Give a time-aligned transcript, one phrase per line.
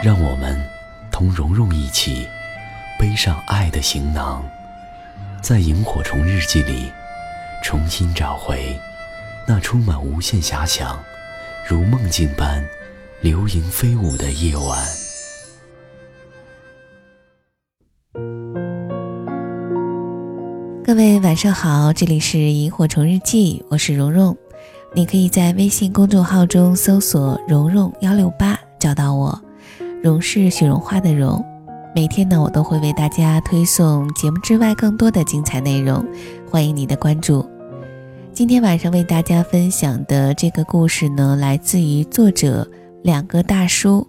[0.00, 0.56] 让我们
[1.10, 2.24] 同蓉蓉一起
[3.00, 4.44] 背上爱的行囊，
[5.42, 6.88] 在萤火虫日记里
[7.64, 8.78] 重新找回
[9.44, 10.96] 那充满无限遐想、
[11.66, 12.64] 如梦境般
[13.22, 14.86] 流萤飞舞的夜晚。
[20.84, 24.36] 各位晚上好，这里是萤火虫日记，我是蓉蓉。
[24.94, 29.47] 你可以在微信公众号中搜索“蓉蓉幺六八”找到我。
[30.00, 31.44] 荣是雪绒花的荣，
[31.92, 36.04] 每天呢，我都会为大家推送节目之外更多的精彩内容，
[36.48, 37.44] 欢迎你的关注。
[38.32, 42.70] 今天晚上为大家分享的这个故事呢，来自于作者
[43.02, 44.06] 两个大叔，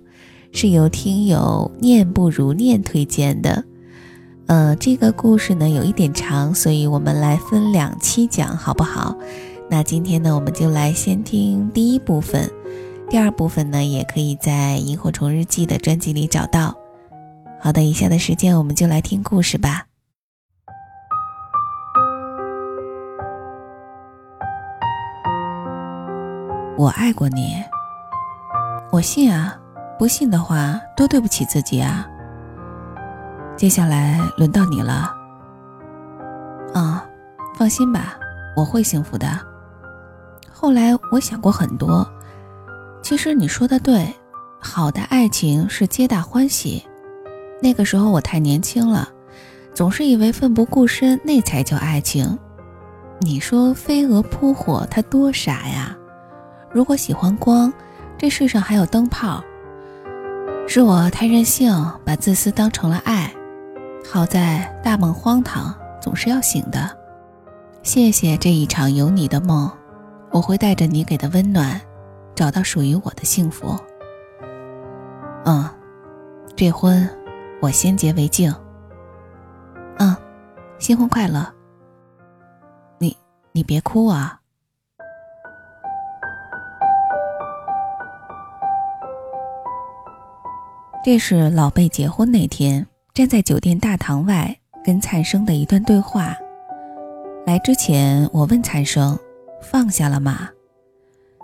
[0.51, 3.63] 是由听友念不如念推荐的。
[4.45, 9.15] 呃，这个故事呢有一点长，所以我们来分两期讲，好不好？
[9.71, 12.47] 那今天呢，我们就来先听第一部分。
[13.09, 16.75] 第二部分呢，也可以在《萤火虫日记》的专辑里找到。
[17.59, 19.87] 好的，以下的时间我们就来听故事吧。
[26.77, 27.55] 我爱过你，
[28.91, 29.57] 我信啊，
[29.97, 32.07] 不信的话多对不起自己啊。
[33.57, 35.11] 接下来轮到你了。
[36.75, 37.03] 啊，
[37.57, 38.19] 放心吧，
[38.55, 39.27] 我会幸福的。
[40.53, 42.07] 后来我想过很多。
[43.01, 44.13] 其实你说的对，
[44.59, 46.85] 好的爱情是皆大欢喜。
[47.61, 49.09] 那个时候我太年轻了，
[49.73, 52.37] 总是以为奋不顾身那才叫爱情。
[53.19, 55.97] 你说飞蛾扑火，它多傻呀！
[56.71, 57.73] 如果喜欢光，
[58.17, 59.43] 这世上还有灯泡。
[60.67, 61.73] 是我太任性，
[62.05, 63.33] 把自私当成了爱。
[64.09, 66.95] 好在大梦荒唐，总是要醒的。
[67.81, 69.69] 谢谢这一场有你的梦，
[70.31, 71.81] 我会带着你给的温暖。
[72.39, 73.77] 找到属于我的幸福。
[75.43, 75.69] 嗯，
[76.55, 77.05] 这婚
[77.61, 78.49] 我先结为敬。
[79.97, 80.15] 嗯，
[80.77, 81.45] 新婚快乐。
[82.97, 83.17] 你
[83.51, 84.39] 你别哭啊。
[91.03, 96.37] 这是老贝结婚那天，站在酒店大堂外跟灿生的一段对话。
[97.45, 99.19] 来之前，我问灿生
[99.61, 100.49] ：“放下了吗？”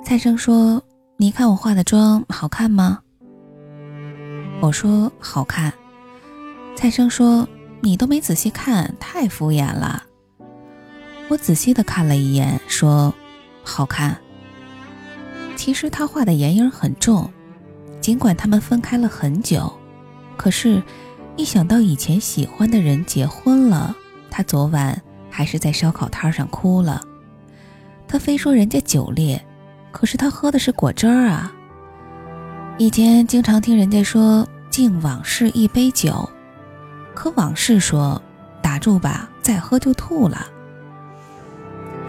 [0.06, 0.84] 蔡生说
[1.18, 3.00] ：“你看我化的妆好看吗？”
[4.62, 5.74] 我说：“好看。”
[6.78, 7.50] 蔡生说
[7.82, 10.04] ：“你都没仔细看，太敷衍了。”
[11.28, 13.12] 我仔细的看了一眼，说
[13.66, 14.16] ：“好看。”
[15.58, 17.28] 其实他画的眼影很重，
[18.00, 19.74] 尽管他们分开了很久，
[20.38, 20.84] 可是，
[21.36, 23.96] 一想到以前喜欢的人结婚了，
[24.30, 25.02] 他昨晚
[25.32, 27.02] 还是在烧烤摊上哭了。
[28.08, 29.44] 他非说人家酒烈。
[29.96, 31.54] 可是他喝的是果汁儿啊！
[32.78, 36.30] 以前经常听人家说“敬往事一杯酒”，
[37.16, 38.22] 可往事说
[38.62, 40.48] “打住吧，再喝就吐了”。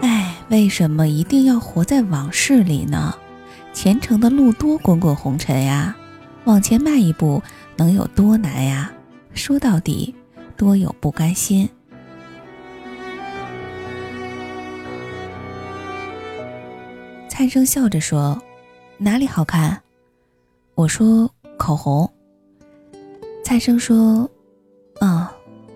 [0.03, 3.15] 哎，为什么一定要活在往事里呢？
[3.71, 5.95] 前程的路多滚滚红尘呀，
[6.43, 7.41] 往前迈一步
[7.77, 8.91] 能有多难呀？
[9.33, 10.13] 说到底，
[10.57, 11.69] 多有不甘心。
[17.37, 18.41] 灿生笑着说
[18.97, 19.83] ：“哪里好看？”
[20.73, 22.11] 我说：“口红。”
[23.45, 24.27] 灿生说
[24.99, 25.31] ：“啊，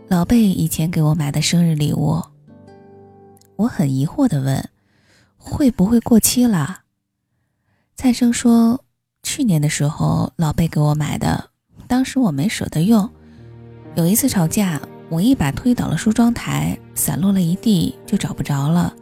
[0.08, 2.20] 老贝以前给我买的生日礼物。”
[3.58, 4.70] 我很疑惑的问
[5.38, 6.80] ：“会不会过期了？”
[7.96, 8.84] 灿生说
[9.22, 11.52] ：“去年的时候老贝给我买的，
[11.88, 13.07] 当时我没舍得用。
[13.94, 18.96] 有一次吵架，我一把推倒了梳妆台，散落了一地，就找不着了。”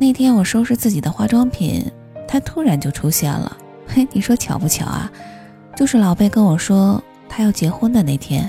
[0.00, 1.84] 那天我收拾自己的化妆品，
[2.26, 3.56] 他突然就出现了。
[3.86, 5.10] 嘿，你说巧不巧啊？
[5.74, 8.48] 就是老贝跟我说他要结婚的那天。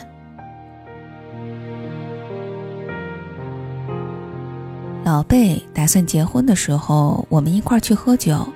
[5.04, 8.48] 老贝打算结婚的时候，我们一块去喝酒。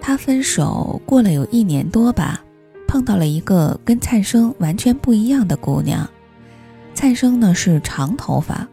[0.00, 2.42] 他分手过了有一年多吧，
[2.88, 6.08] 碰到了一个跟灿生完全不一样的姑娘。
[6.94, 8.66] 灿生呢是长头发，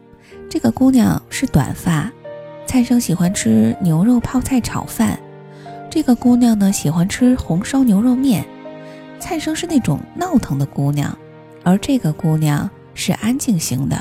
[0.48, 2.10] 这个姑娘是短发。
[2.70, 5.18] 蔡生喜欢吃牛肉泡菜炒饭，
[5.90, 8.46] 这个姑娘呢喜欢吃红烧牛肉面。
[9.18, 11.18] 灿生是那种闹腾的姑娘，
[11.64, 13.98] 而这个姑娘是安静型的。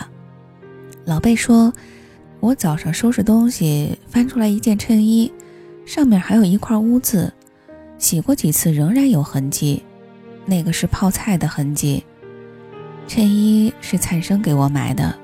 [1.04, 1.74] 老贝说，
[2.39, 5.33] 我早上收拾东西，翻出来一件衬衣，
[5.83, 7.33] 上面还有一块污渍，
[7.98, 9.83] 洗过几次仍然有痕迹，
[10.45, 12.04] 那个是泡菜的痕迹。
[13.07, 15.18] 衬衣是灿生给我买的，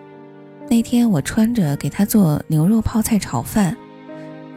[0.68, 3.76] 那天我穿着给他做牛肉泡菜炒饭，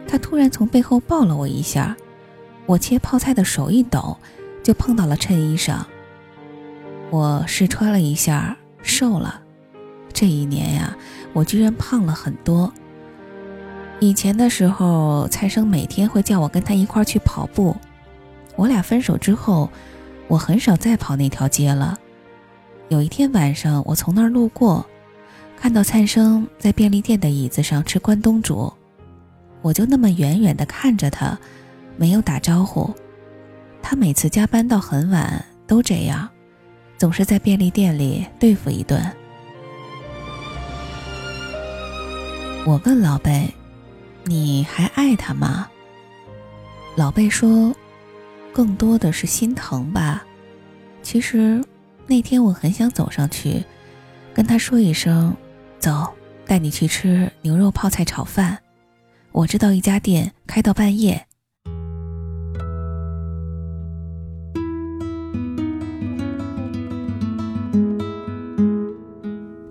[0.07, 1.95] 他突然从背后抱了我一下，
[2.65, 4.17] 我切泡菜的手一抖，
[4.63, 5.85] 就碰到了衬衣上。
[7.11, 9.41] 我试穿了一下，瘦了。
[10.11, 10.97] 这一年呀，
[11.31, 12.71] 我居然胖了很多。
[13.99, 17.75] 以前的时候，蔡生每天会叫我跟他一块去跑步，
[18.55, 19.69] 我俩分手之后，
[20.27, 21.97] 我很少再跑那条街了。
[22.87, 24.85] 有一天晚上，我从那儿路过，
[25.59, 28.71] 看到灿生在便利店的椅子上吃关东煮，
[29.61, 31.37] 我就那么远远地看着他，
[31.97, 32.89] 没有打招呼。
[33.81, 36.29] 他每次加班到很晚都这样，
[36.97, 38.99] 总是在便利店里对付一顿。
[42.65, 43.53] 我问老贝
[44.23, 45.67] ：“你还爱他吗？”
[46.95, 47.75] 老贝说
[48.53, 50.25] ：“更多的是心疼吧。”
[51.03, 51.63] 其实。
[52.11, 53.63] 那天我很想走上去，
[54.33, 55.31] 跟他说一声
[55.79, 56.07] ：“走，
[56.45, 58.57] 带你去吃牛肉泡菜炒饭。”
[59.31, 61.25] 我知道一家店开到半夜。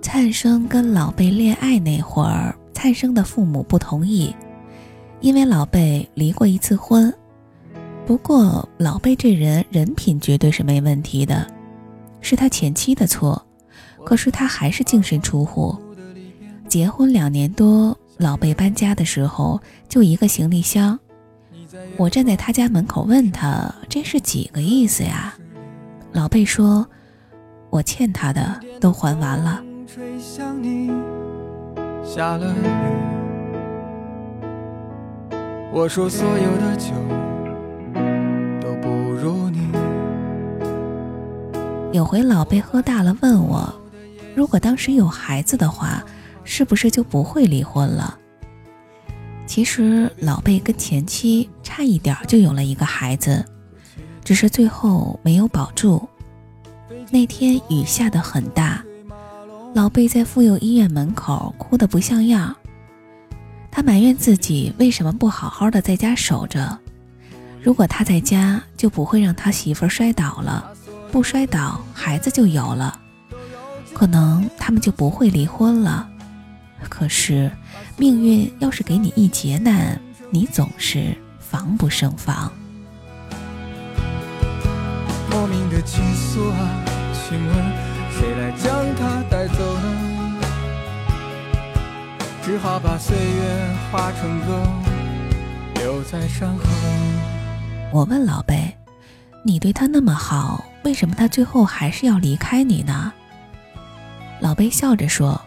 [0.00, 4.34] 灿生跟老贝恋爱那会儿，灿生的父母不同意，
[5.20, 7.12] 因为老贝离过一次婚。
[8.06, 11.46] 不过老贝这人人品绝对是没问题的。
[12.20, 13.44] 是他前妻的错，
[14.04, 15.76] 可是他还是净身出户。
[16.69, 20.99] 结婚两年多，老贝搬家的时候就一个行李箱。
[21.97, 25.35] 我站在他家门口问他：“这是几个意思呀？”
[26.12, 26.87] 老贝说
[27.70, 29.62] ：“我欠他的都还完了。”
[35.73, 36.93] 我说：“所有的酒
[38.61, 39.71] 都不如你。”
[41.97, 43.75] 有回老贝喝大了，问我，
[44.35, 46.05] 如果当时有孩子的话，
[46.50, 48.19] 是不是就不会离婚了？
[49.47, 53.45] 其实老贝跟前妻差一点就有了一个孩子，
[54.25, 56.09] 只是最后没有保住。
[57.11, 58.83] 那天雨下得很大，
[59.75, 62.56] 老贝在妇幼医院门口哭得不像样。
[63.71, 66.79] 他埋怨自己为什么不好好的在家守着，
[67.62, 70.73] 如果他在家，就不会让他媳妇摔倒了。
[71.12, 72.99] 不摔倒，孩子就有了，
[73.93, 76.09] 可能他们就不会离婚了。
[76.88, 77.50] 可是，
[77.96, 82.52] 命运要是给你一劫难，你总是防不胜防。
[85.30, 87.54] 莫名的情愫啊，请问
[88.12, 90.40] 谁来将它带走呢？
[92.42, 94.66] 只好把岁月化成歌，
[95.75, 96.64] 留在山河。
[97.92, 98.76] 我问老贝
[99.44, 103.12] ：“你对他那么好？”为什么他最后还是要离开你呢？
[104.40, 105.38] 老贝笑着说：“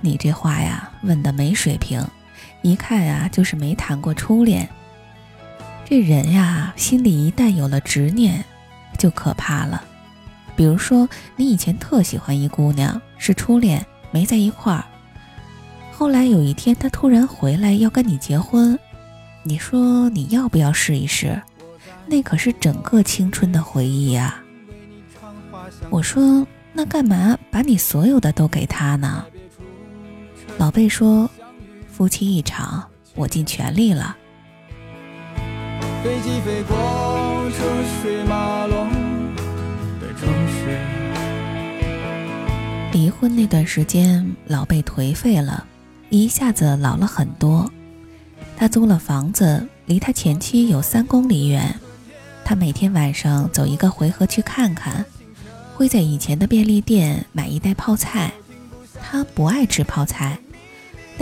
[0.00, 2.04] 你这话呀，问的没水平，
[2.62, 4.68] 一看呀就是没谈过初恋。
[5.84, 8.44] 这人呀，心里一旦有了执念，
[8.98, 9.82] 就可怕了。
[10.56, 14.84] 比如说，你以前特喜欢一姑娘，是初恋，没在一块儿。
[15.92, 18.78] 后来有一天，她突然回来要跟你结婚，
[19.42, 21.40] 你说你要不要试一试？
[22.06, 24.42] 那可是整个青春的回忆呀。”
[25.90, 29.24] 我说：“那干嘛把你所有的都给他呢？”
[30.62, 31.28] 老贝说
[31.90, 32.84] ：“夫妻一场，
[33.16, 34.16] 我尽全力了。”
[36.04, 37.64] 飞机飞过，车
[38.00, 38.88] 水马龙
[42.92, 45.66] 离婚那段时间，老贝颓废了，
[46.10, 47.68] 一下子老了很多。
[48.56, 51.74] 他租了房子，离他前妻有三公里远。
[52.44, 55.04] 他每天晚上走一个回合去看看。
[55.74, 58.32] 会在以前的便利店买一袋泡菜，
[59.02, 60.38] 他不爱吃泡菜，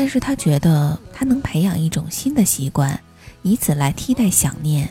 [0.00, 2.98] 但是他觉得他能培养一种新的习惯，
[3.42, 4.88] 以此来替代想念，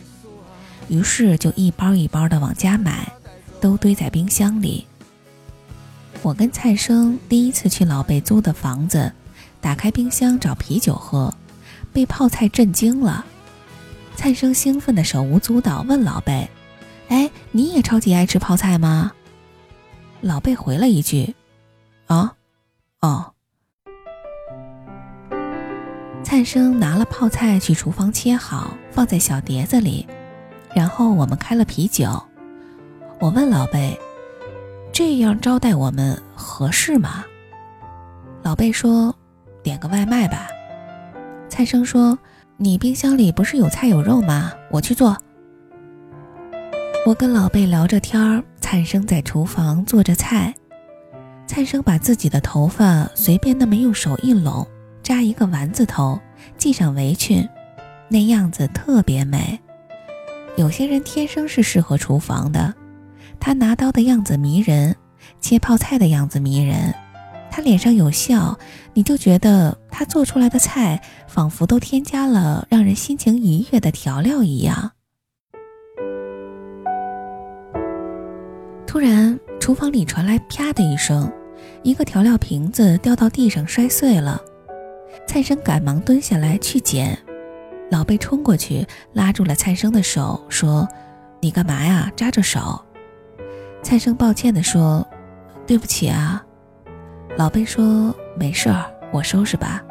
[0.87, 3.11] 于是就一包一包的往家买，
[3.59, 4.85] 都堆在冰箱里。
[6.21, 9.11] 我跟蔡生第一次去老贝租的房子，
[9.59, 11.33] 打开冰箱找啤酒喝，
[11.91, 13.25] 被泡菜震惊了。
[14.15, 16.47] 蔡生兴奋的手舞足蹈，问老贝
[17.09, 19.13] ：“哎，你也超级爱吃泡菜吗？”
[20.21, 21.33] 老贝回了一句
[22.05, 22.35] ：“啊，
[22.99, 23.33] 哦。”
[26.29, 30.05] 灿生拿了泡菜去厨房切好，放在小碟子里，
[30.75, 32.21] 然后我们开了啤酒。
[33.19, 33.99] 我问老贝
[34.93, 37.25] ：“这样招待我们合适吗？”
[38.45, 39.15] 老贝说
[39.63, 40.47] ：“点个外卖吧。”
[41.49, 42.15] 灿生说
[42.57, 44.53] ：“你冰箱里不是有菜有肉吗？
[44.69, 45.17] 我去做。”
[47.07, 50.53] 我跟老贝聊着天儿，灿生在厨房做着菜。
[51.47, 54.67] 灿生把自己的头发随便那么用手一拢，
[55.09, 56.19] 扎一个丸子头，
[56.59, 57.43] 系上围裙，
[58.09, 59.59] 那样子特别美。
[60.55, 62.71] 有些人天生是适合厨房的。
[63.39, 64.95] 他拿刀的样子迷人，
[65.41, 66.93] 切泡菜的样子迷人。
[67.49, 68.55] 他脸上有笑，
[68.93, 74.91] 你就觉得他做出来的菜仿佛都添加了让人心情愉悦的调料一样。
[78.85, 81.33] 突然，厨房里传来啪的一声，
[81.81, 84.39] 一个调料瓶子掉到地上摔碎了。
[85.29, 87.15] 蔡生赶忙蹲下来去捡，
[87.91, 88.83] 老贝冲过去
[89.13, 90.89] 拉住了蔡生的手，说
[91.39, 92.11] ：“你干嘛呀？
[92.15, 92.83] 扎着手。”
[93.83, 95.07] 蔡生抱歉地说
[95.67, 96.43] ：“对不起啊。”
[97.37, 99.83] 老贝说：“没事儿，我收拾吧。”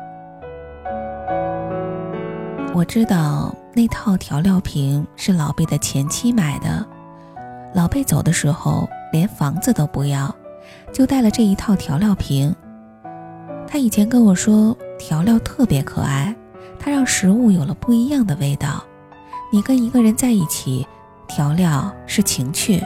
[2.74, 6.84] 我知道那套调料瓶是老贝的前妻买的。
[7.72, 10.34] 老贝走的时候连房子都不要，
[10.92, 12.52] 就带了这一套调料瓶。
[13.70, 16.34] 他以前跟我说，调料特别可爱，
[16.80, 18.82] 它让食物有了不一样的味道。
[19.52, 20.86] 你跟一个人在一起，
[21.26, 22.82] 调料是情趣。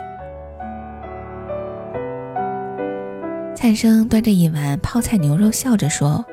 [3.55, 6.25] 灿生端着一碗泡菜牛肉，笑着说：“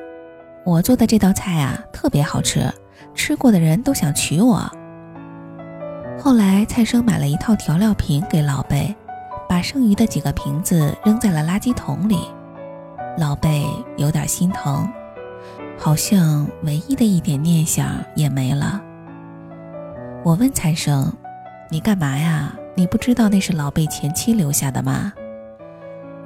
[0.66, 2.68] 我做的这道菜啊，特别好吃，
[3.14, 4.68] 吃过的人都想娶我。”
[6.20, 8.92] 后来，灿生买了一套调料瓶给老贝，
[9.48, 12.18] 把剩余的几个瓶子扔在了垃圾桶里。
[13.20, 13.66] 老贝
[13.98, 14.90] 有点心疼，
[15.76, 18.80] 好像唯一的一点念想也没了。
[20.24, 21.12] 我问灿生
[21.70, 22.56] ：“你干嘛呀？
[22.74, 25.12] 你不知道那是老贝前妻留下的吗？”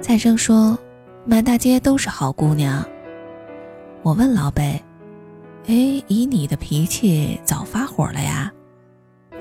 [0.00, 0.78] 灿生说。
[1.26, 2.84] 满大街都是好姑娘。
[4.02, 4.78] 我问老贝
[5.66, 5.74] ：“哎，
[6.06, 8.52] 以你的脾气，早发火了呀？”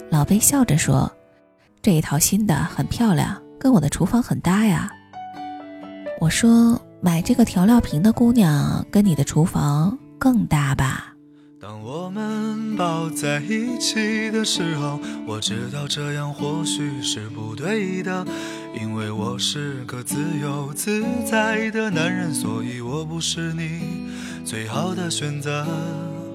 [0.09, 1.11] 老贝笑着说
[1.83, 4.89] ：“这一套新的很漂亮，跟我的厨房很搭呀。”
[6.21, 11.09] 我说：“买这个调料瓶的姑娘，跟你的厨房更搭吧？”
[11.59, 18.25] 当我们抱在一起的时候，我知道这样或许是不对的，
[18.73, 23.81] 因为我是个自由自在的男人，所以我不是你
[24.45, 25.65] 最好的选择。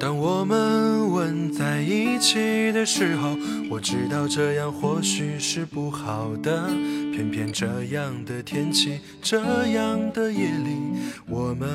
[0.01, 3.37] 当我们吻在一起的时候，
[3.69, 6.69] 我知道这样或许是不好的，
[7.13, 9.39] 偏偏这样的天气，这
[9.69, 11.69] 样的夜里，我们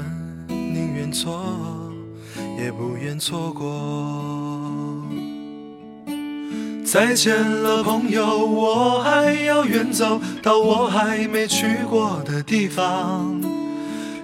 [0.48, 1.92] 宁愿错。
[2.58, 5.04] 也不愿错过。
[6.86, 13.33] 再见了，朋友，我还要远走到我还没去过的地方。